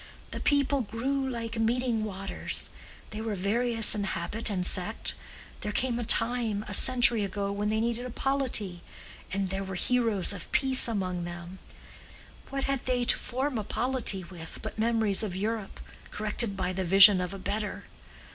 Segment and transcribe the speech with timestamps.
[0.31, 6.65] The people grew like meeting waters—they were various in habit and sect—there came a time,
[6.67, 8.81] a century ago, when they needed a polity,
[9.31, 11.59] and there were heroes of peace among them.
[12.49, 15.79] What had they to form a polity with but memories of Europe,
[16.09, 17.83] corrected by the vision of a better?